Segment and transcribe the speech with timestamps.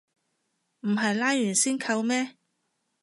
[0.79, 2.35] 唔係拉完先扣咩